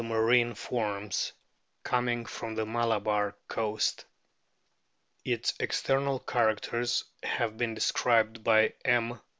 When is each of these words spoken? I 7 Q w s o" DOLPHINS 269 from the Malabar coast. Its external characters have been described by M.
I 0.01 0.03
7 0.03 0.09
Q 0.09 0.17
w 0.17 0.31
s 0.31 0.33
o" 0.71 0.75
DOLPHINS 0.75 1.33
269 1.83 2.25
from 2.25 2.55
the 2.55 2.65
Malabar 2.65 3.35
coast. 3.47 4.05
Its 5.23 5.53
external 5.59 6.17
characters 6.17 7.03
have 7.21 7.55
been 7.55 7.75
described 7.75 8.43
by 8.43 8.73
M. 8.83 9.21